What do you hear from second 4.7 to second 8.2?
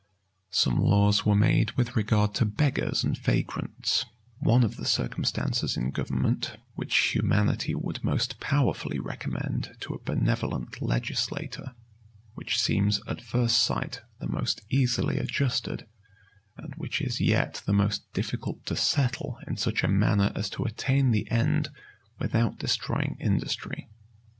the circumstances in government, which humanity would